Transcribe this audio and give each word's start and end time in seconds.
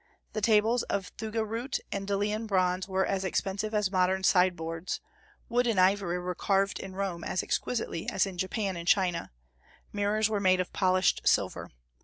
The 0.33 0.41
tables 0.41 0.81
of 0.89 1.11
thuga 1.15 1.45
root 1.47 1.79
and 1.91 2.07
Delian 2.07 2.47
bronze 2.47 2.87
were 2.87 3.05
as 3.05 3.23
expensive 3.23 3.71
as 3.75 3.91
modern 3.91 4.23
sideboards; 4.23 4.99
wood 5.47 5.67
and 5.67 5.79
ivory 5.79 6.17
were 6.17 6.33
carved 6.33 6.79
in 6.79 6.95
Rome 6.95 7.23
as 7.23 7.43
exquisitely 7.43 8.09
as 8.09 8.25
in 8.25 8.39
Japan 8.39 8.75
and 8.77 8.87
China; 8.87 9.31
mirrors 9.93 10.27
were 10.27 10.39
made 10.39 10.59
of 10.59 10.73
polished 10.73 11.21
silver. 11.25 11.69